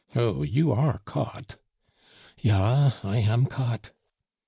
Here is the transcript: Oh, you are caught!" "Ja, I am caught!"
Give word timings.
Oh, 0.15 0.41
you 0.41 0.71
are 0.71 0.97
caught!" 1.05 1.57
"Ja, 2.39 2.91
I 3.03 3.17
am 3.19 3.45
caught!" 3.45 3.91